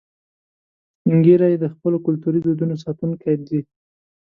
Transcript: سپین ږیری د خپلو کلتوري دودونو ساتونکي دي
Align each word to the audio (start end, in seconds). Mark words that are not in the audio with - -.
سپین 0.93 1.17
ږیری 1.25 1.53
د 1.59 1.65
خپلو 1.73 1.97
کلتوري 2.05 2.39
دودونو 2.41 2.75
ساتونکي 2.83 3.33
دي 3.47 3.59